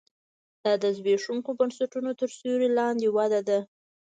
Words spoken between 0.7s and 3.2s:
د زبېښونکو بنسټونو تر سیوري لاندې